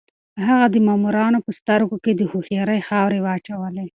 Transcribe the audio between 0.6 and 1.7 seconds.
د مامورانو په